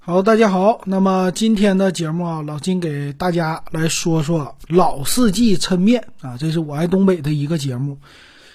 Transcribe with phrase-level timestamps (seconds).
[0.00, 0.80] 好，大家好。
[0.86, 7.98] 那么今天的节目啊，老金给大家来说说老四季抻面啊，这是我爱东北的一个节目。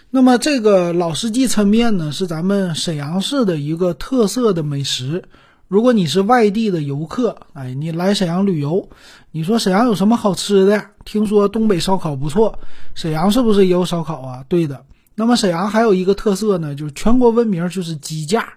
[0.10, 5.24] 那么这个老四季抻面呢，是咱们沈阳市的一个特色的美食。
[5.68, 8.90] 如果你是外地的游客，哎，你来沈阳旅游，
[9.32, 10.84] 你说沈阳有什么好吃的？
[11.06, 12.58] 听说东北烧烤不错，
[12.96, 14.44] 沈阳是不是也有烧烤啊？
[14.48, 14.86] 对的。
[15.14, 18.54] 那么沈阳还有一个特色呢，就是全国闻名，就是鸡架。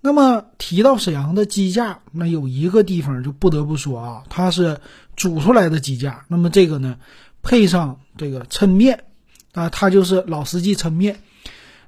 [0.00, 4.80] 那么提到沈阳的鸡架，那有一个地方就不得不说啊，它是
[5.14, 6.24] 煮出来的鸡架。
[6.28, 6.96] 那么这个呢，
[7.42, 9.04] 配上这个抻面
[9.52, 11.20] 啊，它就是老司机抻面。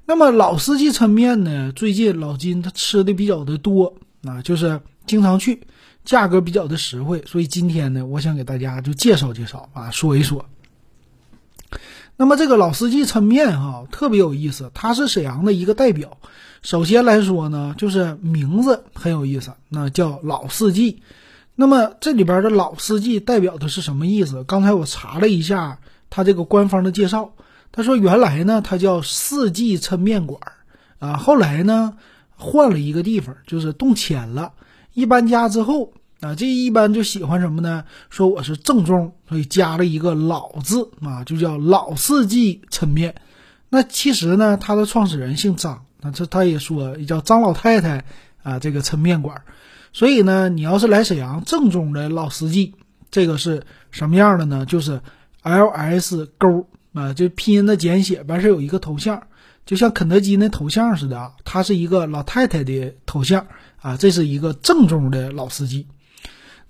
[0.04, 5.62] 那么老司机抻面呢，最近老金他吃的比较的多啊，就是经常去，
[6.04, 7.22] 价格比较的实惠。
[7.26, 10.44] 所以今天呢，我想给大家就介绍介绍啊，说一说。
[12.22, 16.18] 那么这个老四季抻面哈，特别有意思，它是沈阳的一个代表。
[16.62, 21.02] 首先来说呢，就是名字很有意思，那叫老四季。
[21.56, 24.44] 那么这里边的老四季代表的是什么意思？
[24.44, 27.32] 刚才我查了一下它这个官方的介绍，
[27.72, 30.40] 他说原来呢它叫四季抻面馆
[31.00, 31.96] 啊，后来呢
[32.36, 34.52] 换了一个地方，就是动迁了。
[34.94, 35.92] 一搬家之后
[36.22, 37.84] 啊，这一般就喜欢什么呢？
[38.08, 43.16] 说我是正宗，所以加了一个老字啊，就叫老四季抻面。
[43.68, 45.84] 那其实呢，它的创始人姓张。
[46.00, 48.04] 那这他也说也叫张老太太
[48.44, 49.42] 啊，这个抻面馆，
[49.92, 52.74] 所以呢，你要是来沈阳正宗的老四季，
[53.10, 54.64] 这个是什么样的呢？
[54.64, 55.00] 就是
[55.42, 59.28] L S 勾啊，就拼音的简写，完事有一个头像，
[59.66, 63.46] 就像肯德基那头像似的啊，它是一个老太太的头像
[63.80, 65.86] 啊，这是一个正宗的老司机。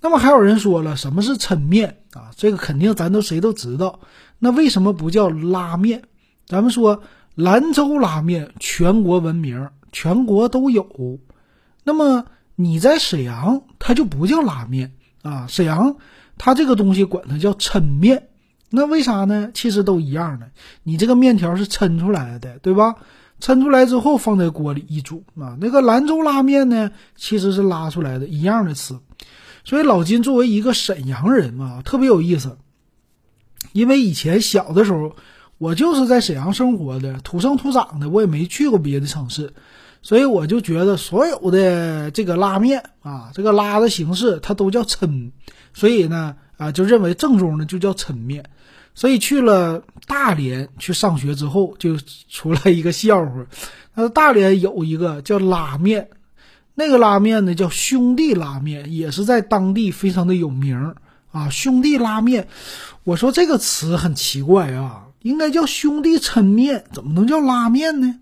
[0.03, 2.29] 那么还有人说了，什么是抻面啊？
[2.37, 3.99] 这个肯定咱都谁都知道，
[4.39, 6.03] 那为什么不叫拉面？
[6.47, 7.03] 咱们说。
[7.35, 10.87] 兰州拉面全国闻名，全国都有。
[11.83, 14.93] 那么你在沈阳，它就不叫拉面
[15.23, 15.47] 啊。
[15.49, 15.97] 沈阳
[16.37, 18.29] 它这个东西管它叫抻面，
[18.69, 19.51] 那为啥呢？
[19.55, 20.51] 其实都一样的，
[20.83, 22.97] 你这个面条是抻出来的，对吧？
[23.41, 25.57] 抻出来之后放在锅里一煮啊。
[25.59, 28.95] 那个兰州拉面呢，其实是拉出来的，一样的吃。
[29.65, 32.59] 所以老金作为一个沈阳人啊，特别有意思，
[33.73, 35.15] 因为以前小的时候。
[35.59, 39.53] 我就是在沈阳生活的，土生土长的，我也没去过别的城市，
[40.03, 45.31] 所以我就觉得所有的这个拉面啊，这个拉的形式它都叫抻，
[45.73, 48.51] 所以呢啊就认为正宗的就叫抻面。
[48.97, 51.97] 所以去了大连去上学之后，就
[52.29, 53.47] 出来一个笑话，
[53.95, 56.09] 那大连有一个叫拉面，
[56.83, 60.97] 那个拉面呢叫兄弟拉面，也是在当地非常的有名
[61.31, 61.49] 啊。
[61.49, 62.49] 兄弟拉面，
[63.05, 65.05] 我说这个词很奇怪啊。
[65.21, 68.19] 应该叫兄弟抻面，怎么能叫拉面呢？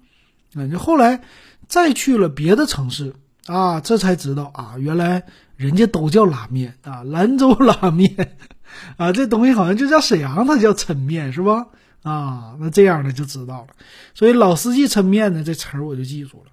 [0.54, 1.22] 啊，就后来
[1.66, 3.14] 再去了别的城市
[3.46, 5.22] 啊，这才知道啊，原来
[5.56, 8.36] 人家都叫拉面啊，兰州拉面
[8.98, 11.68] 啊，这东西好像就叫沈阳，它叫抻面是吧？
[12.02, 13.68] 啊，那这样的就知道了。
[14.12, 16.49] 所以老司机抻面呢，这词儿我就记住了。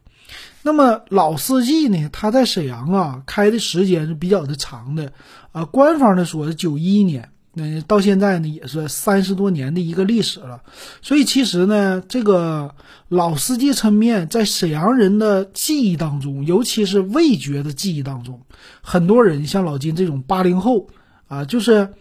[0.67, 5.13] 那么老司机呢，他在沈阳啊开的时间是比较的长的
[5.53, 7.29] 啊，官方的说是九一年。
[7.53, 10.61] 那到现在呢，也是三十多年的一个历史了，
[11.01, 12.75] 所以其实呢，这个
[13.07, 18.37] 老司机抻面在沈阳人的记忆当中，尤其是味觉的记忆当中，
[18.81, 20.85] 很多人像老金这种八零后
[21.29, 21.93] 啊，就是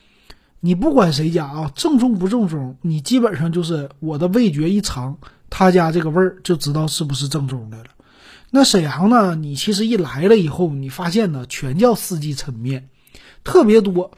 [0.59, 5.17] 你不管谁家啊，正宗不正宗，你基本上就是我的味觉一尝，
[5.49, 7.85] 他家这个味儿就知道是不是正宗的了。
[8.51, 12.89] 那沈阳呢，你其实一来了以后，你发现呢，全叫四季抻面，
[13.45, 14.13] 特别多。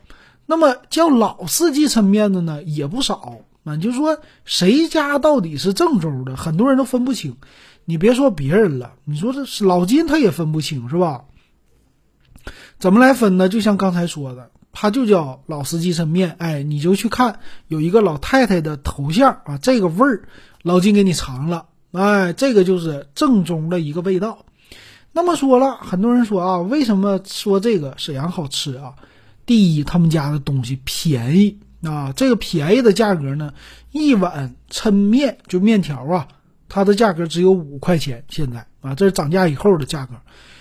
[0.46, 7.36] 那么叫老四季抻面的呢也不少啊，就说谁家到底是郑州的，很多人都分不清。
[7.84, 11.24] 你别说别人了，你说这是老金他也分不清是吧？
[12.78, 13.48] 怎么来分呢？
[13.48, 16.36] 就像刚才说的，他就叫老四季抻面。
[16.38, 20.28] 哎，你就去看有一个老太太的头像啊，这个味儿
[20.62, 24.44] 老金给你尝了，哎，这个就是正宗的一个味道。
[25.12, 28.94] 那么说了，很多人说啊，为什么说这个沈阳好吃啊？
[29.46, 33.52] 第一，他们家的东西便宜啊，这个便宜的价格呢，
[33.90, 36.28] 一碗抻面就面条啊，
[36.68, 38.22] 它的价格只有五块钱。
[38.28, 40.14] 现在啊，这是涨价以后的价格。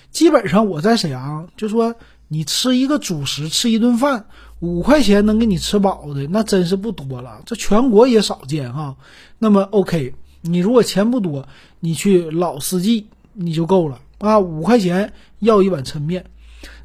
[0.09, 1.93] 基本上我在沈阳就说，
[2.29, 4.25] 你吃一个主食，吃一顿饭，
[4.59, 8.95] 五块钱能给你吃饱的，那真是不多了，这全国也少见哈。
[9.37, 10.15] 那么 OK，
[10.47, 11.47] 你如果钱不多，
[11.79, 16.25] 你去老四季你就够了啊，五块钱要一碗抻面。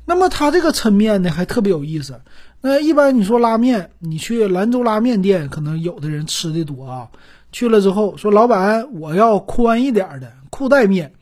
[0.04, 2.20] 那么它这个抻面呢，还特别有意思。
[2.60, 7.08] 那一般你说拉面，你去兰州拉面店，可能有的人吃的多啊。
[7.52, 11.12] 去了之后说，老板，我要宽一点的裤带面，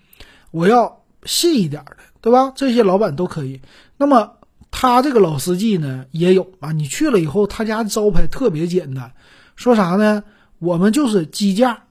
[0.50, 1.96] 我要细一点的。
[2.22, 2.52] 对吧？
[2.54, 3.58] 这些老板都可以。
[3.96, 4.31] 那么
[4.70, 9.10] 他这个老司机呢也有啊，你去了以后，他家招牌特别简单，
[9.56, 10.22] 说啥呢？
[10.58, 11.82] 我们就是鸡架，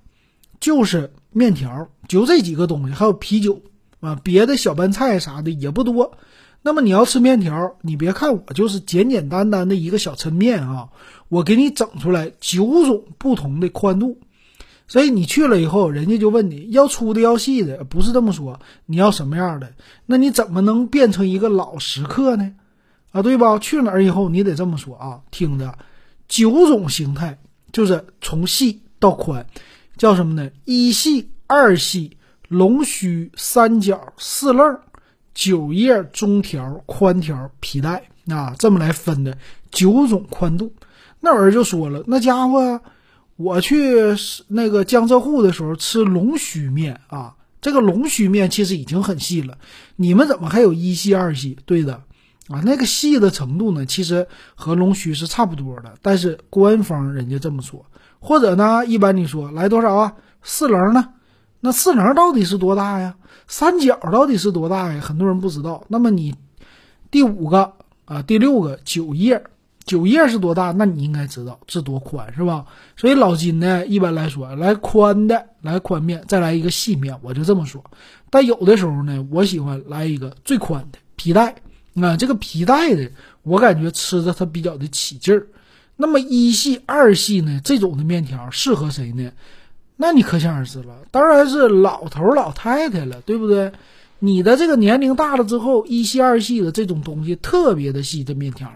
[0.60, 3.62] 就是面条，就这几个东西，还有啤酒
[4.00, 6.18] 啊，别的小拌菜啥的也不多。
[6.62, 10.90] 那么你要吃面条，你别看我就是简简单单的一个小抻面啊，
[11.30, 14.20] 我给你整出来九种不同的宽度，
[14.86, 19.72] 所以你去了以后，人家就问你要粗的要细的，不是这么说，你要什么样的？
[20.06, 22.52] 那你怎么能变成一个老食客呢？
[23.12, 23.58] 啊，对吧？
[23.58, 25.78] 去哪儿以后你得这么说啊，听着，
[26.28, 27.40] 九种形态
[27.72, 29.46] 就是从细到宽，
[30.00, 30.50] 叫什么呢？
[30.66, 32.18] 一细、二细、
[32.48, 34.80] 龙须、三角、四棱。
[35.32, 39.38] 九叶中条、宽条皮带啊，这么来分的
[39.72, 40.74] 九种宽度。
[41.22, 42.82] 那有人就说了，那家伙，
[43.38, 43.96] 我去
[44.48, 49.58] 那个江浙沪的时候吃龙须面啊，这个龙须面其实已经很细了，
[49.96, 51.58] 你们怎么还有一细、二细？
[51.66, 51.94] 对的，
[52.50, 57.86] 啊，那个细的程度呢，其实和龙须是差不多的，但是官方人家这么说，
[58.20, 60.14] 或者呢，一般你说来多少啊？
[60.44, 61.08] 四棱呢？
[61.62, 63.16] 那四棱到底是多大呀？
[63.48, 65.02] 三角到底是多大呀？
[65.02, 65.84] 很多人不知道。
[65.88, 66.34] 那么你
[67.12, 67.72] 第五个
[68.06, 69.42] 啊，第六个九叶，
[69.84, 70.72] 九叶是多大？
[70.72, 72.66] 那你应该知道是多宽是吧？
[72.96, 77.84] 所以老金呢，一般来说来宽的，来宽面，再来一个细面，我就这么说。
[78.30, 81.54] 但有的时候呢，我喜欢来一个最宽的皮带
[81.96, 83.10] 啊，这个皮带的，
[83.44, 85.46] 我感觉吃着它比较的起劲儿。
[86.02, 89.34] 那么一系、二系呢，这种的面条适合谁呢？
[89.98, 93.74] 那你可想而知了，当然是老头老太太了，对不对？
[94.20, 98.72] 你的这个年龄大了之后，一系二系的这种东西特别的细的面条，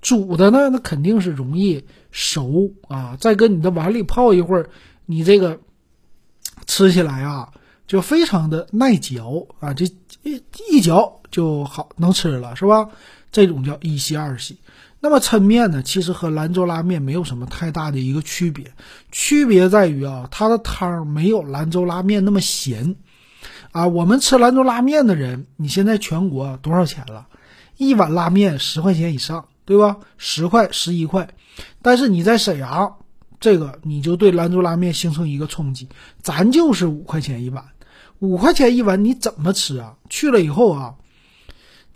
[0.00, 3.16] 煮的呢，那肯定是容易熟啊。
[3.20, 4.68] 再跟你的碗里泡一会儿，
[5.06, 5.60] 你这个
[6.66, 7.52] 吃起来啊，
[7.86, 9.84] 就非常的耐嚼啊，这
[10.24, 12.88] 一一嚼就好能吃了，是吧？
[13.32, 14.58] 这种叫一细二细。
[15.00, 18.72] 那么抻面呢，其实和兰州拉面没有什么太大的一个区别，
[19.12, 22.96] 区别在于啊，它的汤没有兰州拉面那么咸，
[23.70, 27.28] 啊，我们吃兰州拉面的人，你现在全国多少钱了？
[27.76, 29.98] 一碗拉面十块钱以上，对吧？
[30.16, 31.28] 十块、十一块，
[31.80, 32.96] 但是你在沈阳，
[33.38, 35.88] 这个你就对兰州拉面形成一个冲击，
[36.22, 37.64] 咱就是五块钱一碗，
[38.18, 39.94] 五块钱一碗你怎么吃啊？
[40.10, 40.96] 去了以后啊，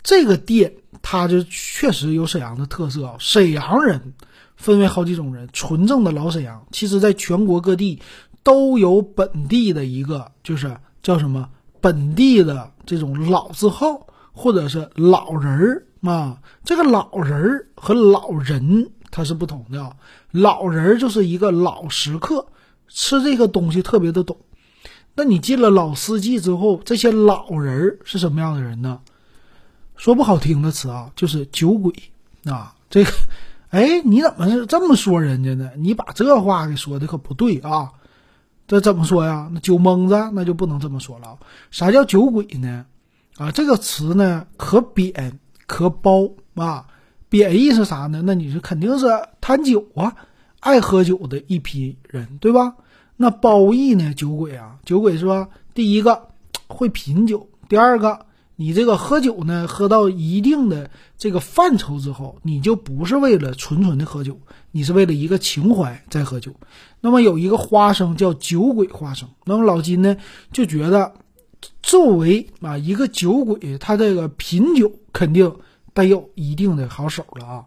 [0.03, 0.73] 这个店。
[1.05, 3.15] 它就确实有沈阳的特色啊！
[3.19, 4.13] 沈阳人
[4.55, 8.01] 分为好几种人，纯正的老沈阳，其实在全国各地
[8.41, 11.49] 都有本地的一个，就是叫什么
[11.81, 16.37] 本地的这种老字号，或者是老人儿啊。
[16.63, 19.91] 这个老人儿和老人他是不同的啊。
[20.31, 22.47] 老人儿就是一个老食客，
[22.87, 24.37] 吃这个东西特别的懂。
[25.15, 29.01] 那你进了老司机之后，这些老人儿是什么样的人呢？
[29.95, 31.93] 说不好听的词啊，就是酒鬼
[32.45, 32.75] 啊！
[32.89, 33.11] 这个，
[33.69, 35.71] 哎，你怎么是这么说人家呢？
[35.77, 37.91] 你把这话给说的可不对啊！
[38.67, 39.49] 这怎么说呀？
[39.53, 41.37] 那酒蒙子那就不能这么说了。
[41.71, 42.85] 啥叫酒鬼呢？
[43.37, 46.87] 啊，这个词呢可贬可褒啊。
[47.29, 48.21] 贬义是啥呢？
[48.25, 49.07] 那你是肯定是
[49.41, 50.15] 贪酒啊，
[50.59, 52.75] 爱喝酒的一批人，对吧？
[53.15, 54.13] 那褒义呢？
[54.13, 55.47] 酒鬼啊，酒鬼是吧？
[55.73, 56.29] 第一个
[56.67, 58.25] 会品酒，第二个。
[58.63, 64.39] 你这个喝酒呢，喝到一定的这个范畴之后，你就不是为了纯纯的喝酒，
[64.71, 66.49] 你是为了一个情怀在喝酒。
[67.01, 69.27] 那么有一个花生叫酒鬼花生。
[69.43, 70.15] 那么老金呢
[70.53, 71.13] 就觉得，
[71.81, 75.53] 作为啊一个酒鬼，他这个品酒肯定
[75.93, 77.65] 得有一定的好手了啊。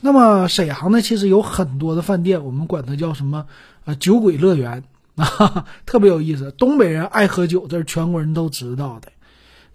[0.00, 3.46] 那么沈阳呢，其实有很多的饭店，我们管它叫什么
[3.84, 4.82] 啊酒鬼乐园
[5.14, 6.50] 啊， 特别有意思。
[6.58, 9.12] 东北人爱喝酒，这是全国人都知道的。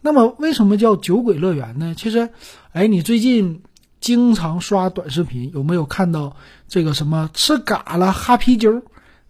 [0.01, 1.93] 那么为什么叫酒鬼乐园呢？
[1.97, 2.29] 其实，
[2.71, 3.61] 哎，你最近
[3.99, 6.37] 经常刷短视频，有没有看到
[6.67, 8.81] 这个什么吃嘎啦哈啤酒？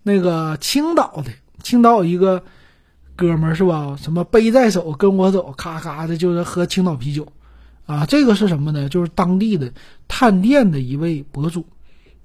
[0.03, 1.31] 那个青岛的，
[1.63, 2.43] 青岛有一个
[3.15, 3.97] 哥们儿是吧？
[3.99, 7.27] 什么背在手跟我走，咔咔的，就是喝青岛啤酒
[7.85, 8.05] 啊。
[8.05, 8.89] 这个是什么呢？
[8.89, 9.73] 就是当地的
[10.07, 11.65] 探店的一位博主，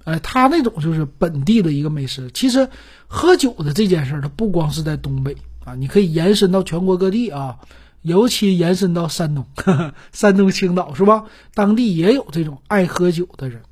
[0.04, 2.30] 哎，他那种就是本地的一个美食。
[2.32, 2.68] 其实
[3.06, 5.34] 喝酒的这件事儿，它不光是在东北
[5.64, 7.58] 啊，你可以延伸到全国各地啊。
[8.04, 9.44] 尤其延伸到山东，
[10.12, 11.24] 山东青岛是吧？
[11.54, 13.62] 当地也有这种爱喝酒的人，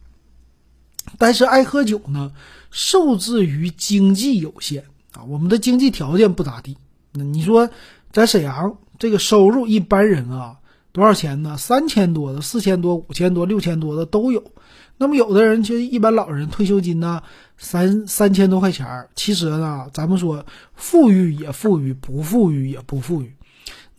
[1.18, 2.32] 但是爱喝酒呢，
[2.70, 4.84] 受制于经济有限
[5.14, 6.78] 啊，我们的经济条件不咋地。
[7.12, 7.68] 那你说，
[8.10, 10.56] 在沈阳这个收入，一般人啊，
[10.92, 11.54] 多少钱呢？
[11.58, 14.42] 三千多的、四千多、五千多、六千多的都有。
[14.96, 17.22] 那么有的人就一般老人退休金呢，
[17.58, 18.86] 三三千多块钱。
[19.14, 20.42] 其实呢，咱们说
[20.74, 23.30] 富裕也富裕，不富裕也不富裕。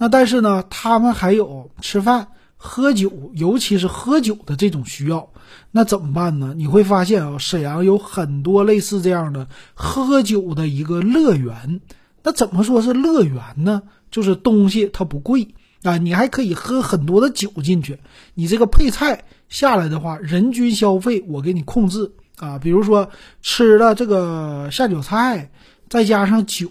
[0.04, 5.30] 那但是呢，他们还有吃饭、喝酒，尤其是喝酒的这种需要。
[5.72, 6.54] 那怎么办呢？
[6.58, 11.80] 你会发现啊，沈阳有很多类似这样的喝酒的一个乐园。
[12.22, 13.82] 那怎么说是乐园呢？
[14.12, 17.98] 就是东西它不贵啊，你还可以喝很多的酒进去。
[18.34, 23.10] 你这个配菜下来的话，人均消费我给你控制啊，比如说
[23.42, 25.50] 吃了这个下酒菜，
[25.88, 26.70] 再加上酒，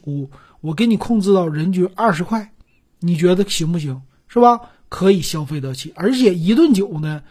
[0.60, 2.51] 我给你控制到人均二十块。
[3.02, 4.00] 你觉得行不行？
[4.28, 4.60] 是吧？
[4.88, 7.22] 可以消费得起，而且一顿酒呢，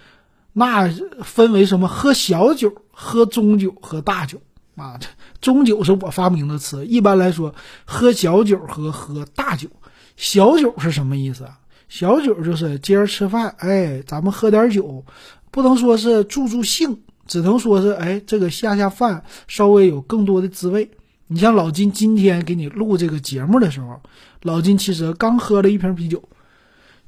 [0.54, 0.90] 那
[1.24, 1.88] 分为什么？
[1.88, 4.42] 喝小酒、喝中酒、和大酒
[4.76, 5.00] 啊。
[5.42, 7.54] 中酒是我发明的词，一般来说，
[7.86, 9.70] 喝小酒和喝大酒。
[10.16, 11.60] 小酒是什么意思啊？
[11.88, 15.04] 小酒就是今儿吃饭，哎，咱们喝点酒，
[15.52, 20.90] 不能说是助助兴，只能说是哎，这个下下饭，稍微有更多的滋味。
[21.34, 24.02] 你像老金今天给你录这个节目的时候，
[24.42, 26.22] 老金其实刚喝了一瓶啤酒，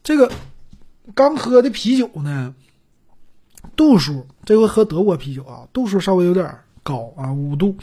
[0.01, 0.31] 这个
[1.13, 2.55] 刚喝的啤酒呢，
[3.75, 7.75] 度数这回喝德国啤酒啊，度数稍微有点高啊，五度，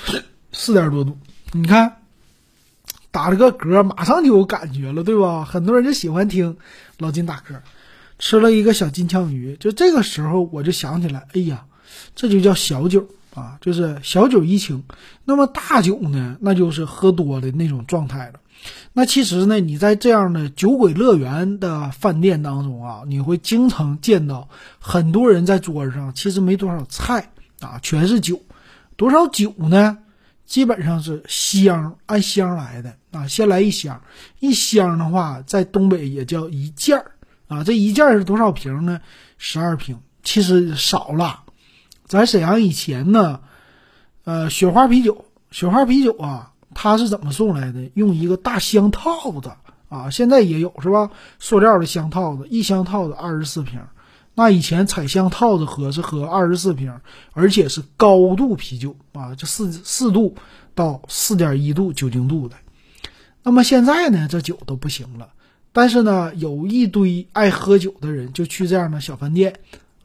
[0.50, 1.14] 四点多度。
[1.52, 1.98] 你看
[3.10, 5.44] 打了个嗝，马上就有感觉了，对吧？
[5.44, 6.56] 很多人就喜欢听
[6.96, 7.60] 老金打嗝。
[8.18, 11.66] 吃了一个小金枪鱼，就这个时候我就想起来，哎呀，
[12.14, 13.06] 这就叫小酒。
[13.34, 14.82] 啊，就是小酒怡情，
[15.24, 18.40] 那么大酒呢，那就是喝多的那种状态了。
[18.92, 24.46] 那其实呢，你在这样的酒鬼乐园的饭店当中啊，你会经常见到
[24.78, 27.26] 很多人在桌子上，其实没多少菜
[27.60, 28.40] 啊，全是酒。
[28.96, 29.96] 多少酒呢？
[30.44, 33.26] 基本上是箱，按箱来的啊。
[33.26, 33.98] 先来一箱，
[34.40, 37.12] 一箱的话，在东北也叫一件儿
[37.46, 37.62] 啊。
[37.62, 39.00] 这一件是多少瓶呢？
[39.38, 41.40] 十二瓶，其实少了。
[42.10, 43.38] 在沈阳以前呢，
[44.24, 47.88] 呃，雪花啤酒，雪花啤酒啊，它是怎么送来的？
[47.94, 49.52] 用一个大箱套子
[49.88, 51.08] 啊，现在也有是吧？
[51.38, 53.80] 塑料的箱套子，一箱套子二十四瓶。
[54.34, 56.92] 那以前采箱套子喝是喝二十四瓶，
[57.32, 60.34] 而且是高度啤酒啊，就四四度
[60.74, 62.56] 到四点一度酒精度的。
[63.44, 65.28] 那么现在呢，这酒都不行了。
[65.72, 69.54] 但是呢，有一堆爱喝酒的人就去这样的小饭店。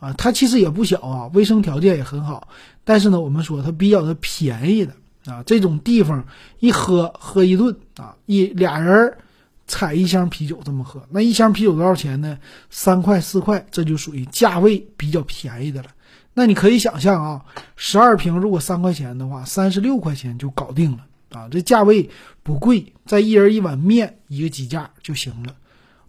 [0.06, 2.48] 啊，它其实也不小啊，卫生条件也很好，
[2.84, 4.94] 但是呢，我们说它比较的便宜的
[5.26, 6.24] 啊，这种地方
[6.60, 9.18] 一喝喝一顿啊，一俩人儿
[9.66, 12.38] 采一箱啤酒这么喝，那一箱啤酒多少钱呢？
[12.70, 15.90] 三块四块，这就属于价位比较便宜的了。
[16.36, 17.46] 那你可以想象啊，
[17.76, 21.00] 十二瓶如果三块钱的话，三十六块钱就搞定了
[21.32, 22.12] 啊，这价位
[22.44, 25.56] 不贵，再一人一碗面一个鸡架就行了。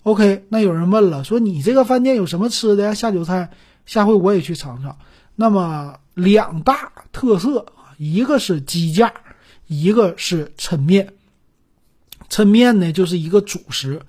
[0.03, 2.93] OK，那有人问了，说你这个饭店有什么吃的呀？
[2.93, 3.49] 下酒菜？
[3.87, 4.99] 下回我也去尝尝。
[5.35, 7.65] 那么两大特色，
[7.97, 9.15] 一个是鸡架，
[9.67, 11.15] 一个是抻面。
[12.29, 14.03] 抻面呢就是一个主食，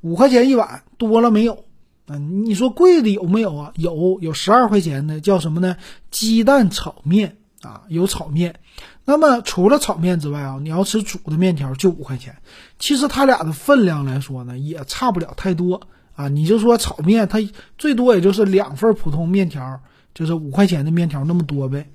[0.00, 1.64] 五块钱一碗，多了没有？
[2.06, 3.72] 嗯，你说贵的有没有啊？
[3.76, 5.76] 有，有十二块钱的，叫什么呢？
[6.10, 8.60] 鸡蛋炒面啊，有炒面。
[9.06, 12.36] 那么除了炒面之外啊，你要吃煮的面条就五块钱。
[12.78, 15.80] 其实它俩的分量来说呢，也差不了太多。
[16.16, 17.38] 啊，你就说炒面，它
[17.76, 19.80] 最多也就是两份普通面条，
[20.14, 21.88] 就是五块钱的面条那么多呗。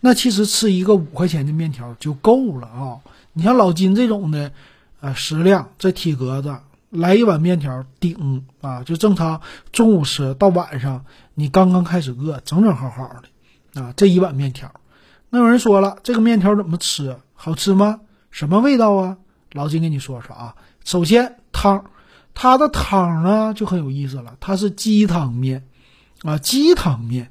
[0.00, 2.96] 那其实吃一个五块钱的面条就够了啊。
[3.34, 4.50] 你像老金这种的，
[5.00, 6.56] 呃，食量这体格子，
[6.88, 9.40] 来一碗面条顶啊，就正常
[9.72, 14.72] 中午吃到晚上，你刚刚开始饿，整整好好的啊，这一碗面条。
[15.28, 17.14] 那有人说了，这个面条怎么吃？
[17.34, 18.00] 好吃吗？
[18.30, 19.18] 什么味道啊？
[19.52, 21.84] 老金跟你说说啊，首先汤。
[22.34, 25.64] 它的汤呢就很有意思了，它是鸡汤面，
[26.22, 27.30] 啊，鸡汤面，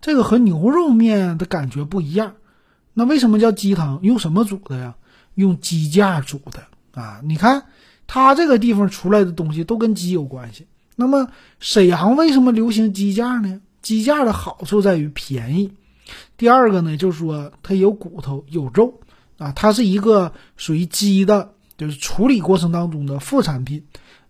[0.00, 2.34] 这个和牛肉面的感觉不一样。
[2.94, 4.00] 那为什么叫鸡汤？
[4.02, 4.94] 用什么煮的呀？
[5.34, 6.64] 用鸡架煮的
[7.00, 7.20] 啊！
[7.22, 7.66] 你看
[8.08, 10.66] 它这个地方出来的东西都跟鸡有关系。
[10.96, 11.28] 那么
[11.60, 13.60] 沈阳为什么流行鸡架呢？
[13.82, 15.72] 鸡架的好处在于便宜，
[16.36, 19.00] 第二个呢就是说它有骨头有肉
[19.38, 23.84] 啊，它是一个属于鸡的，就是处理过程当中的副产品。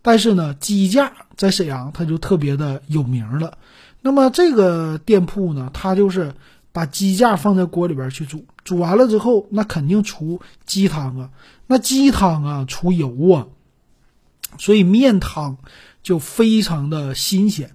[0.09, 3.59] 但是呢，鸡架在沈阳它就特别的有名了。
[4.01, 6.35] 那么这个店铺呢，它就是
[6.73, 11.29] 把鸡架放在锅里边去煮，煮完了之后，那肯定出鸡汤啊。
[11.67, 13.47] 那鸡汤啊，出油啊，
[14.59, 15.59] 所以面汤
[16.03, 17.71] 就非常的新鲜。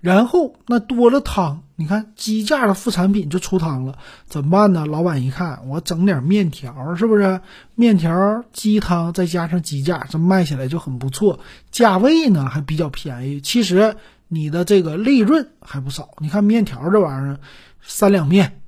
[0.00, 4.86] 然后那多了汤，你看鸡架的副产品就出汤了，怎么办呢？
[4.86, 7.38] 老板一看，我整点面条，是不是？
[7.74, 11.38] 面条、鸡汤再加上鸡架，这卖起来就很不错，
[11.70, 13.40] 价位呢还比较便宜。
[13.42, 13.94] 其实
[14.28, 16.08] 你的这个利润还不少。
[16.18, 17.38] 你看面条这玩意儿，
[17.82, 18.60] 三两面，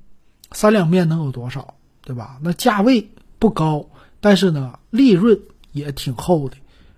[0.51, 1.73] 三两面能有多少？
[2.01, 2.37] 对吧？
[2.41, 3.89] 那价位不高，
[4.19, 5.39] 但是呢利润
[5.71, 6.55] 也挺厚的。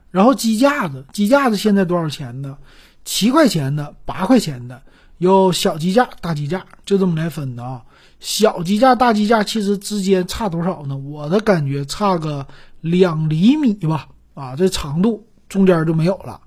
[0.10, 2.58] 然后鸡架子，鸡架子现在多少钱呢？
[3.06, 4.82] 七块钱的，八块钱的，
[5.22, 7.84] 有小鸡架、大鸡架，就这么来分的啊。
[8.20, 10.98] 小鸡架、大鸡架其实之间差多少呢？
[10.98, 12.48] 我的感觉差个
[12.82, 16.42] 两厘米吧，啊，这长度中间就没有了。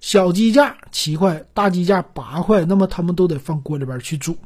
[0.00, 4.36] 小鸡架七块，大鸡架八块，那么他们都得放锅里边去煮，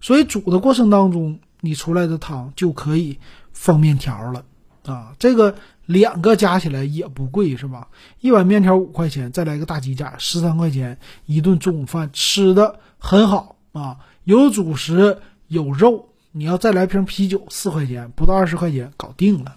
[0.00, 3.18] 所以煮的过程当中，你出来的汤就可以
[3.52, 4.44] 放面条了
[4.86, 5.12] 啊。
[5.18, 5.52] 这个
[5.86, 7.88] 两个加起来也不贵，是吧？
[8.20, 10.96] 一碗面条五块钱，再来个大鸡架十三块钱，
[11.26, 16.08] 一顿中午饭吃的很好啊，有主食有肉。
[16.32, 19.56] 你要再来瓶啤酒，四块钱不到二十块钱搞定了。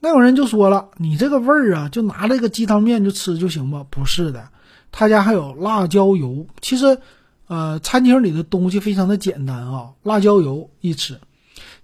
[0.00, 4.48] 那有人就说了：“你这个味儿啊，就拿这个鸡汤面就吃就行吧？”不是的，
[4.90, 6.46] 他家还有辣椒油。
[6.60, 6.98] 其实，
[7.46, 9.90] 呃，餐厅里的东西非常的简单啊。
[10.02, 11.20] 辣椒油一吃，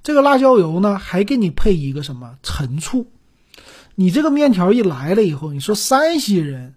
[0.02, 3.06] 这个辣椒油呢，还给你配一个什么陈醋。
[3.94, 6.74] 你这个面条一来了以后，你说山西人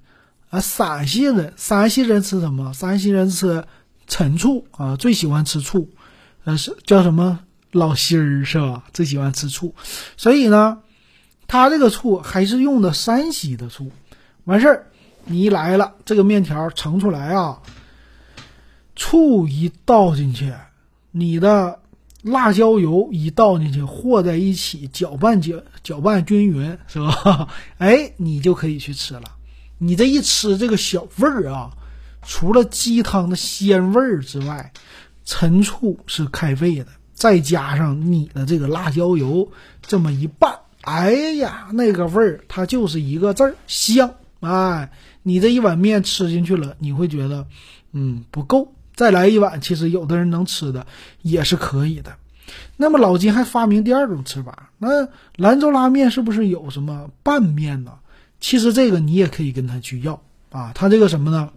[0.51, 2.74] 啊，陕西人，山西人吃什么？
[2.74, 3.65] 山西人吃
[4.05, 5.89] 陈醋啊，最喜欢吃醋。
[6.43, 7.39] 呃，是叫什么
[7.72, 8.84] 老心儿是吧？
[8.93, 9.74] 最喜欢吃醋，
[10.17, 10.79] 所以呢，
[11.48, 13.91] 他这个醋还是用的山西的醋。
[14.43, 14.88] 完事儿，
[15.25, 17.60] 你一来了，这个面条盛出来啊，
[18.96, 20.51] 醋一倒进去，
[21.12, 21.79] 你的
[22.24, 27.48] 辣椒油一倒进去，和在一起，搅拌搅搅拌均匀，是吧？
[27.77, 29.22] 哎，你就可以去吃了。
[29.84, 31.72] 你这一吃，这个小味儿啊，
[32.22, 34.72] 除了鸡汤的鲜味儿之外。
[35.24, 44.16] 陈醋是开胃的，再加上你的这个辣椒油，这么一拌，哎呀，那个味儿它就是一个字儿香。
[44.40, 47.46] 哎，你这一碗面吃进去了，你会觉得，
[47.92, 49.62] 嗯，不够，再来一碗。
[49.62, 50.88] 其实有的人能吃的
[51.22, 52.18] 也是可以的。
[52.76, 55.08] 那么老金还发明第二种吃法，那
[55.38, 58.00] 兰州拉面是不是有什么拌面呢？
[58.42, 61.52] 其实这个你也可以跟他去要啊，他这个什么呢？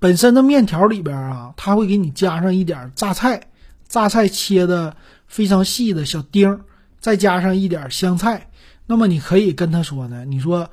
[0.00, 3.48] 本身的面条里边啊，他会给你加上一点榨菜，
[3.86, 4.96] 榨菜切的
[5.28, 6.60] 非常细的小丁儿，
[6.98, 8.50] 再加上一点香菜。
[8.86, 10.68] 那么你可以跟他说呢，你说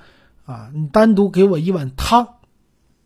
[0.45, 2.27] 啊，你单独给我一碗汤，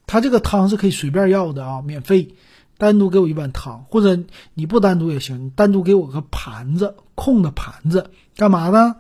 [0.08, 2.36] 他这个汤是可以随便要的啊，免费。
[2.78, 4.22] 单独给我一碗汤，或者
[4.54, 8.98] 你不单独也行，你单独给我个盘子，空的盘子，干嘛呢？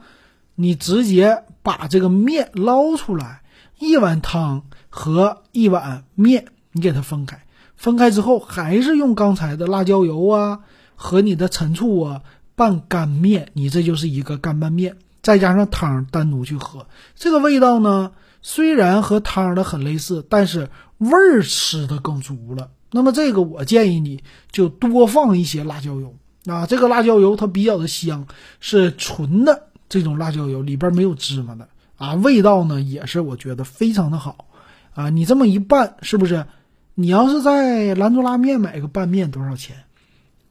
[0.55, 3.41] 你直接把这个面捞出来，
[3.79, 6.45] 一碗汤和一碗面。
[6.71, 7.45] 你给它分开，
[7.77, 10.59] 分开之后还是用刚才的辣椒油啊
[10.95, 12.21] 和你的陈醋啊
[12.55, 22.71] 拌干面，你这就是一个干拌面，再加上汤单独去喝，这个味道呢虽然和汤的很类似，但是味儿吃的更足了。
[22.91, 26.13] 那么这个我建议你就多放一些辣椒油
[26.45, 28.27] 啊，这个辣椒油它比较的香，
[28.59, 34.47] 是纯的这种辣椒油，里边没有芝麻的啊，味道呢也是我觉得非常的好
[34.93, 35.09] 啊。
[35.09, 36.45] 你这么一拌，是不是？
[36.93, 39.83] 你要是在兰州拉面买个拌面多少钱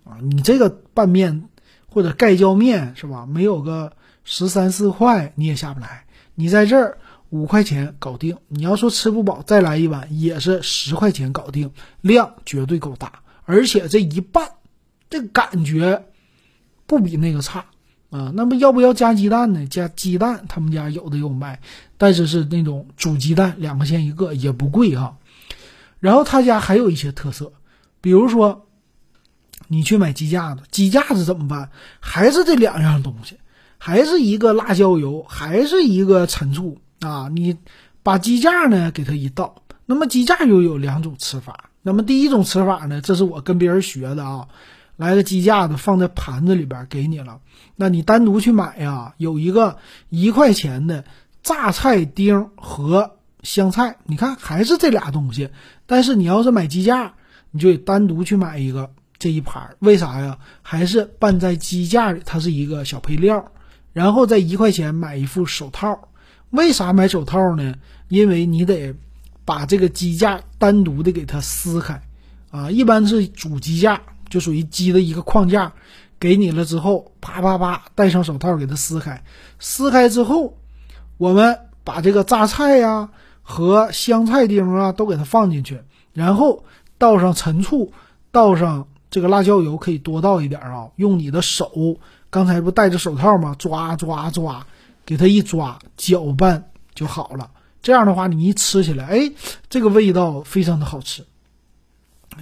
[0.05, 0.19] 啊？
[0.23, 1.49] 你这个拌面
[1.87, 3.27] 或者盖浇面是吧？
[3.27, 3.93] 没有个
[4.25, 6.05] 十三四块你也下不来。
[6.35, 6.99] 你在这儿
[7.31, 8.37] 五块钱搞定。
[8.49, 13.21] 你要说吃不饱再来一碗也是十块钱搞定，量绝对够大。
[13.45, 14.51] 而且这一拌，
[15.09, 16.05] 这感觉
[16.87, 17.65] 不比那个差
[18.19, 18.33] 啊。
[18.35, 19.67] 那么要不要加鸡蛋呢？
[19.67, 21.61] 加鸡蛋，他们家有的有卖，
[21.99, 25.17] 但是是那种煮鸡蛋，两块钱一个，也不贵哈。
[25.99, 27.53] 然后他家还有一些特色，
[28.01, 28.67] 比如说，
[29.69, 31.71] 你去买鸡架子，鸡架子怎么办？
[31.99, 33.39] 还是这两样东西，
[33.79, 37.31] 还是一个辣椒油，还是一个陈醋啊？
[37.35, 37.57] 你
[38.03, 41.71] 把鸡架呢给它一倒，那么鸡架又有两种吃法。
[41.81, 44.47] 那么第一种吃法呢，这是我跟别人学的啊，
[44.97, 47.41] 来个鸡架子放在盘子里边给你了，
[47.77, 49.79] 那你单独去买呀，有一个
[50.09, 51.05] 一块钱的
[51.43, 53.17] 榨菜丁和。
[53.43, 55.51] 香菜，你看还是这俩东西，
[55.85, 57.13] 但是你要是买鸡架，
[57.51, 60.39] 你就得单独去买一个这一盘，为啥呀？
[60.63, 63.53] 还是拌在鸡架里，它是一个小配料，
[63.93, 66.09] 然后再一块钱买一副手套。
[66.49, 67.75] 为啥买手套呢？
[68.09, 68.95] 因为你得
[69.45, 72.01] 把这个鸡架单独的给它撕开
[72.51, 74.01] 啊，一般是主鸡架
[74.35, 75.75] 就属于鸡的一个框架，
[76.19, 79.23] 给你了之后，啪啪啪戴上手套给它撕开，
[79.61, 80.59] 撕开之后，
[81.19, 83.11] 我们把这个榨菜呀。
[83.47, 85.83] 和香菜丁啊都给它放进去，
[86.15, 86.65] 然后
[86.97, 87.93] 倒上陈醋，
[88.33, 90.89] 倒上这个辣椒油，可以多倒一点啊。
[90.97, 91.99] 用你的手，
[92.31, 93.55] 刚才不戴着手套吗？
[93.59, 94.67] 抓抓抓，
[95.05, 97.51] 给它一抓，搅拌就好了。
[97.83, 99.33] 这样的话，你一吃起来，哎，
[99.69, 101.27] 这个味道非常的好吃。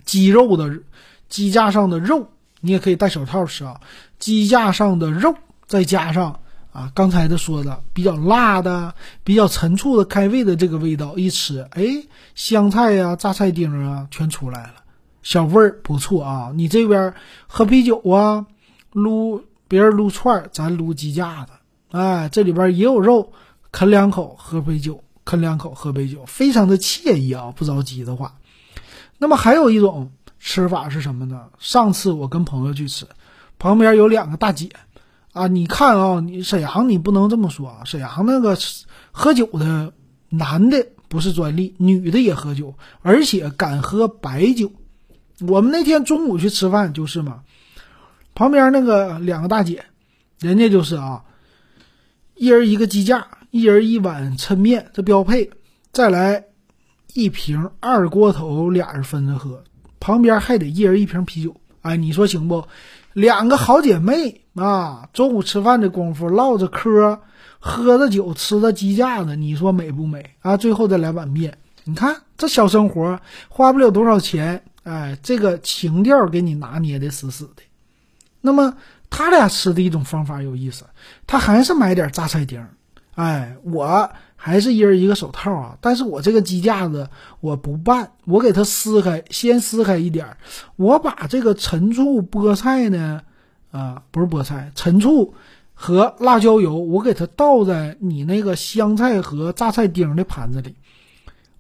[0.05, 0.83] 鸡肉的
[1.33, 2.29] 鸡架上的肉，
[2.61, 3.81] 你也可以戴手套吃啊。
[4.19, 5.35] 鸡架上的肉，
[5.67, 6.41] 再加上
[6.73, 14.75] 啊，刚才的说的比较辣的、比较陈醋的开胃的这个味道，一吃，哎，香菜呀、榨菜丁啊全出来了，
[15.23, 16.53] 小味儿不错啊。
[16.55, 17.15] 你这边
[17.47, 18.45] 喝啤酒啊，
[18.93, 21.53] 撸别人撸串儿，咱撸鸡架子，
[21.93, 23.33] 哎，这里边也有肉，
[23.71, 28.35] 啃两口喝杯酒，啃两口喝杯酒，非常的惬意啊，不着急的话。
[29.17, 30.11] 那么还有一种
[30.45, 31.45] 吃法是什么呢？
[31.61, 33.07] 上次我跟朋友去吃，
[33.61, 34.69] 旁边有两个大姐。
[35.33, 37.85] 啊，你看啊，你沈阳你不能这么说啊。
[37.85, 38.59] 沈阳那个
[39.13, 39.93] 喝酒的
[40.29, 44.73] 男的不是专利，女的也喝酒，而且敢喝白酒。
[45.47, 47.45] 我们那天中午去吃饭就是嘛，
[48.35, 49.85] 旁边那个两个大姐，
[50.41, 51.23] 人家就是啊，
[52.35, 55.51] 一人一个鸡架，一人一碗抻面，这标配，
[55.93, 56.45] 再来
[57.15, 59.65] 一瓶二锅头，俩人分着喝，
[60.03, 61.55] 旁边还得一人一瓶啤酒。
[61.83, 62.67] 哎，你说行不？
[63.13, 67.21] 两个好姐妹啊，中午吃饭的功夫唠着嗑，
[67.61, 70.57] 喝着酒，吃着鸡架子，你说美不美啊？
[70.57, 77.63] 最后再来碗面，你看这小生活花不了多少钱，哎，这个情调给你拿捏的死死的。
[78.41, 78.75] 那么
[79.09, 80.85] 他俩吃的一种方法有意思，
[81.29, 82.67] 他还是买点榨菜丁，
[83.15, 84.11] 哎，我。
[84.45, 85.79] 还是一人一个手套啊！
[85.81, 90.37] 但是我这个鸡架子我不拌，我给它撕开，先撕开一点儿，
[90.75, 93.21] 我把这个陈醋、菠菜呢，
[93.71, 95.35] 啊，不是菠菜，陈醋
[95.75, 100.75] 和辣椒油，我给它倒在你那个香菜和榨菜丁的盘子里，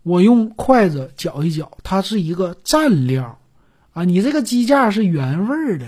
[0.03, 3.38] 我用筷子搅一搅，它是一个蘸料，
[3.92, 5.87] 啊，你这个鸡架是原味儿的，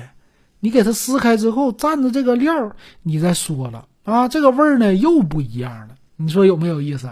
[0.60, 5.96] 你给它撕开之后蘸着这个料，你再说了啊，这个味儿呢又不一样了。
[6.24, 7.08] 你说有没有意思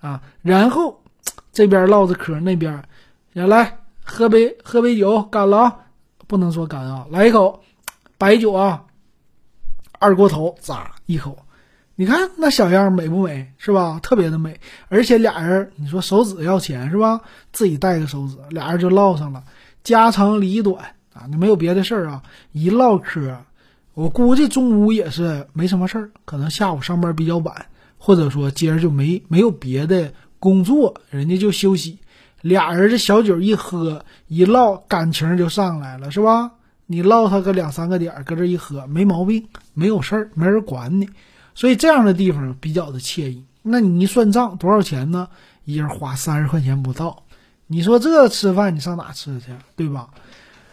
[0.00, 0.22] 啊？
[0.42, 1.02] 然后
[1.52, 2.84] 这边唠着嗑，那边
[3.32, 5.76] 也来喝杯喝杯酒，干了啊！
[6.26, 7.62] 不能说干啊，来一口
[8.18, 8.84] 白酒啊，
[9.98, 11.38] 二锅头，咋一口？
[11.96, 13.52] 你看那小样美不美？
[13.58, 13.98] 是吧？
[14.02, 14.60] 特别的美。
[14.88, 17.20] 而且俩人，你说手指要钱是吧？
[17.52, 19.42] 自己带个手指，俩人就唠上了，
[19.82, 23.36] 家长里短啊，你没有别的事儿啊，一唠嗑，
[23.94, 27.66] 我估计中午也是没什么事儿，可能下午上班比较晚。
[28.02, 31.98] 或者说今儿就没没有别的工作，人家就休息，
[32.40, 36.50] 俩人这小酒一喝一唠，感情就上来了，是吧？
[36.86, 41.08] 你唠他个两三个点，搁这一喝没毛病，没有事儿，没人管你，
[41.54, 43.44] 所以这样的地方比较的惬意。
[43.62, 45.28] 那你一算账多少钱呢？
[45.66, 47.22] 一人花三十块钱不到，
[47.66, 50.08] 你说这吃饭你上哪吃去，对吧？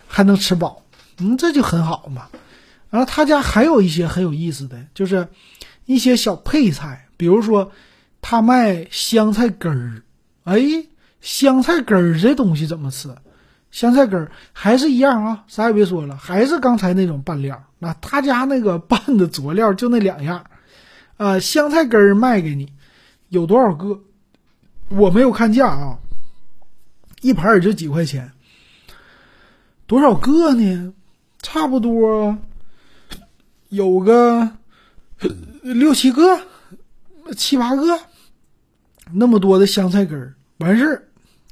[0.08, 0.82] 还能吃饱，
[1.20, 2.30] 嗯，这就很好嘛。
[2.90, 5.28] 然后他家还有一些很有意思的，就是
[5.86, 7.07] 一些小配菜。
[7.18, 7.72] 比如说，
[8.22, 10.02] 他卖香菜根儿，
[10.44, 10.62] 哎，
[11.20, 13.10] 香菜根儿这东西怎么吃？
[13.72, 17.62] 香菜根儿还是一样啊，啥也别说了，还是刚才那种拌料。
[17.80, 20.46] 那他家那个拌的佐料就那两样，
[21.18, 22.72] 啊，香菜根儿卖给你，
[23.30, 24.00] 有多少个？
[24.90, 26.00] 我没有看价啊，
[27.22, 28.32] 一盘也就几块钱，
[29.86, 30.94] 多少个呢？
[31.40, 32.38] 差不多
[33.70, 34.50] 有个
[35.62, 36.40] 六七个。
[37.34, 38.00] 七八个，
[39.12, 41.08] 那么多的香菜根儿，完事儿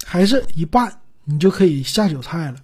[0.05, 2.57] 还是一拌，你就可以下酒菜了。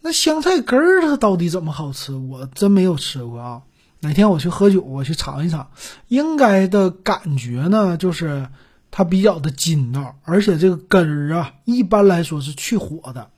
[0.00, 2.12] 那香菜根儿它到底怎么好吃？
[2.14, 3.62] 我真没有吃过啊。
[4.00, 5.70] 哪天我去喝酒，我去尝一尝。
[6.08, 8.48] 应该的感觉呢，就是
[8.90, 13.30] 它比较的筋道，而且这个根儿啊，一般来说是去火的，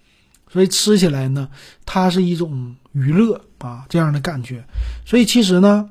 [0.53, 1.49] 所以吃起来呢，
[1.87, 4.65] 它是一种娱乐啊这样的感觉。
[5.07, 5.91] 所以其实呢。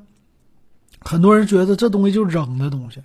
[1.00, 3.00] 很多人觉得这东西就扔的东西，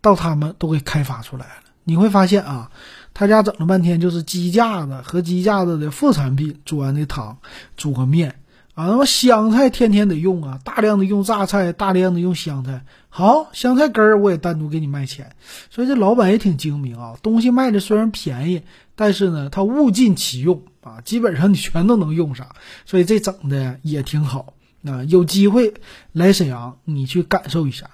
[0.00, 1.52] 到他们都给开发出来了。
[1.84, 2.70] 你会发现啊，
[3.14, 7.38] 他家整了半天就是鸡架子和鸡架子的副产品，煮完的汤，
[7.78, 8.34] 煮个面
[8.74, 8.84] 啊。
[8.88, 12.84] 那么香菜天天得用啊，大量的用榨菜，大量的用香菜。
[13.08, 15.34] 好，香菜根儿我也单独给你卖钱。
[15.70, 18.62] 所以这老板也挺精明啊，东西卖的虽然便宜，
[18.94, 22.46] 但是呢，他物尽其用啊，基本上你全都能用上。
[22.84, 24.52] 所以这整的也挺好。
[24.88, 25.74] 啊，有机会
[26.12, 27.90] 来沈阳，你去感受一下。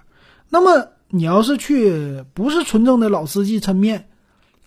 [0.49, 4.09] 那么你要是去不是纯正的老司机抻面，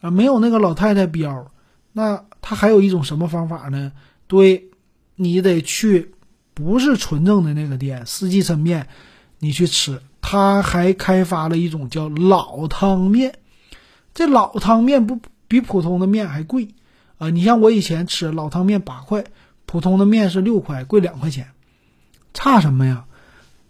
[0.02, 1.52] 啊，没有那个老太太标，
[1.94, 3.92] 那他还有一种什么方法呢？
[4.28, 4.70] 对，
[5.16, 6.14] 你得去
[6.54, 8.88] 不是纯正的那个店，司机抻面，
[9.40, 10.02] 你去吃。
[10.20, 13.40] 他还开发了一种叫老汤面，
[14.14, 16.68] 这老汤面不比普通的面还贵
[17.18, 17.30] 啊？
[17.30, 19.24] 你像我以前吃老汤面八块，
[19.66, 21.48] 普通的面是六块，贵两块钱。
[22.38, 23.06] 差什么呀？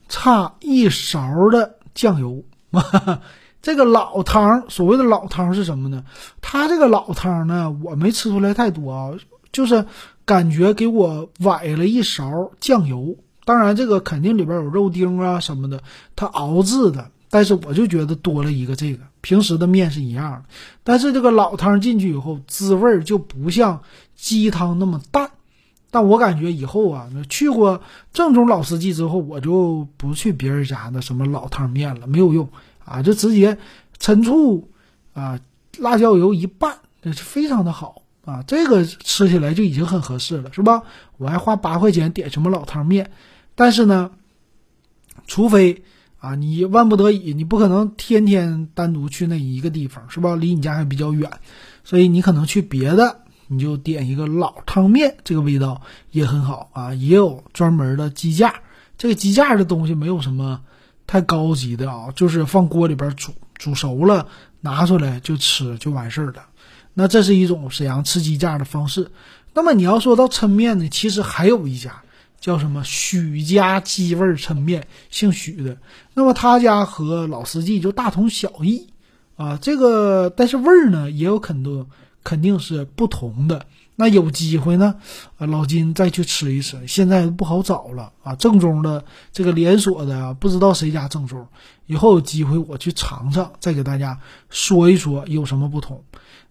[0.10, 2.44] 差一勺的酱油。
[3.64, 6.04] 这个老汤，所谓的老汤是什么呢？
[6.42, 9.12] 它这个老汤呢，我没吃出来太多啊，
[9.54, 9.86] 就是
[10.26, 15.82] 感觉给我崴了一勺酱油当然，这个肯定里边有肉丁啊什么的，
[16.18, 17.10] 它熬制的。
[17.30, 20.44] 但是我就觉得多了一个这个，平时的面是一样的，
[20.84, 23.82] 但是这个老汤进去以后，滋味就不像
[24.14, 25.32] 鸡汤那么淡。
[25.90, 27.82] 但我感觉以后啊，去过
[28.14, 32.50] 正宗老司机之后，我就不去别人家的什么老汤面了，没有用
[32.86, 33.58] 啊，就直接
[33.98, 34.70] 陈醋
[35.14, 35.40] 啊、
[35.78, 38.44] 辣椒油一拌，那是非常的好啊。
[38.48, 40.84] 这个吃起来就已经很合适了，是吧？
[41.18, 43.12] 我还花八块钱点什么老汤面，
[43.56, 44.12] 但是呢，
[45.26, 45.84] 除非。
[46.20, 50.36] 啊，你万不得已，你不可能天天单独去那一个地方，是吧？
[50.36, 51.30] 离你家还比较远，
[51.84, 55.82] 所以你可能去别的，你就点一个老汤面，这个味道
[56.12, 56.94] 也很好啊。
[56.94, 58.54] 也有专门的鸡架，
[58.98, 60.62] 这个鸡架的东西没有什么
[61.06, 64.28] 太高级的啊，就是放锅里边煮，煮熟了
[64.62, 66.44] 拿出来就吃就完事儿了。
[66.94, 69.10] 那这是一种沈阳吃鸡架的方式。
[69.54, 72.02] 那么你要说到抻面呢，其实还有一家。
[72.40, 75.76] 叫什么许家鸡味抻面，姓许的。
[76.14, 78.88] 那么他家和老司机就大同小异
[79.36, 79.58] 啊。
[79.60, 81.88] 这个但是味儿呢也有很多，
[82.28, 83.66] 肯定是不同的。
[83.96, 84.96] 那有机会呢，
[85.38, 86.86] 老金再去吃一吃。
[86.86, 91.48] 现在不好找了啊，正宗的这个连锁的不知道谁家正宗。
[91.86, 96.04] 以后有机会我去尝尝，再给大家说一说有什么不同。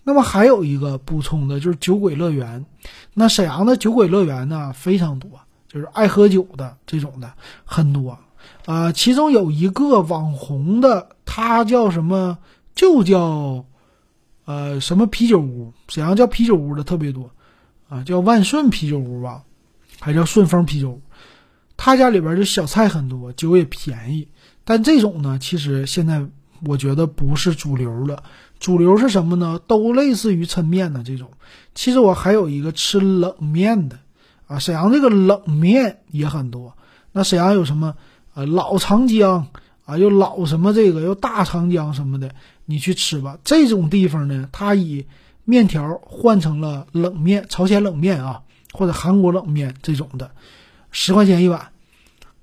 [0.02, 2.64] 那么还有一个补充的就是酒鬼乐园。
[3.12, 5.28] 那沈阳的酒鬼乐园呢非常多。
[5.68, 7.30] 就是爱喝酒的这种的
[7.66, 8.18] 很多，
[8.64, 12.38] 啊，其中有一个网红的，他叫什么？
[12.74, 13.64] 就叫，
[14.46, 15.74] 呃，什么啤酒屋？
[15.88, 17.30] 沈阳叫啤酒屋的特别多，
[17.90, 19.42] 啊，叫万顺啤酒屋吧，
[20.00, 21.02] 还叫顺丰啤酒屋。
[21.76, 24.28] 他家里边的小菜很多，酒也便宜。
[24.64, 26.24] 但这种呢，其实现在
[26.64, 28.22] 我觉得不是主流了。
[28.58, 29.60] 主流是什么呢？
[29.66, 31.30] 都类似于抻面的这种。
[31.74, 33.98] 其实我还有一个吃冷面的。
[34.46, 36.76] 啊，沈阳这个冷面也很多。
[37.10, 37.96] 那沈阳有什么？
[38.34, 39.48] 呃，老长江
[39.86, 42.34] 啊，又老什么这个，又大长江什么的，
[42.66, 43.38] 你去吃吧。
[43.42, 45.06] 这种地方呢，它以
[45.44, 50.30] 面条换成了冷面，朝鲜冷面啊，或者韩国冷面这种的，
[50.90, 51.68] 十块钱一碗。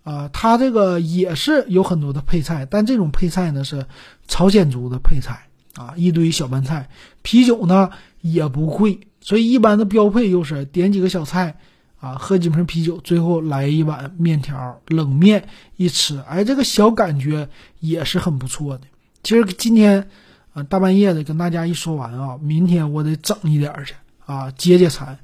[0.03, 3.85] 啊，它这个也是有很多的配菜，但这种配菜呢是
[4.27, 6.89] 朝鲜族的配菜啊，一堆小拌菜。
[7.21, 11.57] 啤酒呢也不贵，所以一般的标配就是点几个小菜。
[11.99, 17.47] 啊，喝几瓶啤酒，最后来一碗面条，冷面一吃，哎，这个小感觉
[17.79, 18.83] 也是很不错的。
[19.23, 20.09] 其实今天
[20.53, 25.17] 啊，大半夜的跟大家一说完啊，明天我得整一点去啊，解解馋。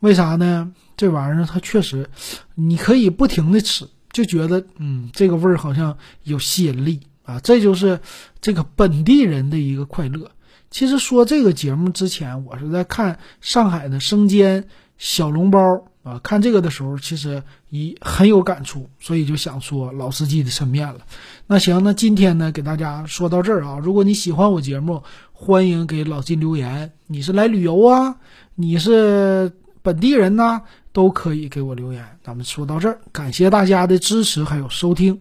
[0.00, 0.72] 为啥呢？
[0.96, 2.10] 这玩意儿它确实，
[2.54, 7.40] 你可以不停的吃，就觉得嗯，这个味儿好像有吸引力啊。
[7.40, 8.00] 这就是
[8.40, 10.30] 这个本地人的一个快乐。
[10.70, 15.60] 其实说这个节目之前，我是在看上海的生煎小笼包。
[16.08, 21.00] 啊，看这个的时候，其实一很有感触，所以就想说老司机的身边了。
[21.46, 23.78] 那行，那今天呢，给大家说到这儿啊。
[23.78, 26.92] 如果你喜欢我节目，欢迎给老金留言。
[27.06, 28.16] 你是来旅游啊？
[28.54, 30.62] 你是本地人呐？
[30.92, 32.04] 都可以给我留言。
[32.24, 35.20] 咱们说到这儿，感谢大家的支持还有收听。